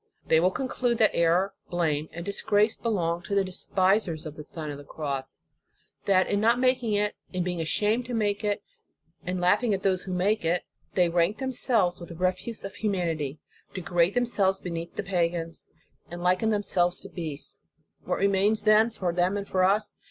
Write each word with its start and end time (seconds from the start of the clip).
They 0.25 0.39
will 0.39 0.49
conclude 0.49 0.97
that 0.97 1.13
error, 1.13 1.53
blame 1.69 2.09
and 2.11 2.25
disgrace 2.25 2.75
belong 2.75 3.21
to 3.21 3.35
the 3.35 3.43
despisers 3.43 4.25
of 4.25 4.35
the 4.35 4.43
Sign 4.43 4.71
of 4.71 4.79
the 4.79 4.83
Cross; 4.83 5.37
that 6.05 6.27
in 6.27 6.39
not 6.39 6.57
making 6.59 6.93
it, 6.93 7.15
in 7.31 7.43
being 7.43 7.61
ashamed 7.61 8.05
to 8.07 8.15
make 8.15 8.43
it, 8.43 8.63
in 9.27 9.39
laughing 9.39 9.75
at 9.75 9.83
those 9.83 10.05
who 10.05 10.11
make 10.11 10.43
it, 10.43 10.63
they 10.95 11.07
rank 11.07 11.37
themselves 11.37 11.99
with 11.99 12.09
the 12.09 12.15
refuse 12.15 12.63
of 12.63 12.73
humanity, 12.77 13.41
de 13.75 13.81
grade 13.81 14.15
themselves 14.15 14.59
beneath 14.59 14.95
the 14.95 15.03
pagans, 15.03 15.67
and 16.09 16.23
liken 16.23 16.49
themselves 16.49 16.99
to 17.01 17.09
beasts. 17.09 17.59
What 18.03 18.17
remains, 18.17 18.63
then, 18.63 18.89
for 18.89 19.13
them 19.13 19.37
and 19.37 19.47
for 19.47 19.63
us? 19.63 19.93